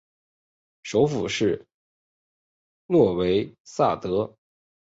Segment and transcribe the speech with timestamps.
[0.81, 1.67] 首府是
[2.87, 4.35] 诺维萨德。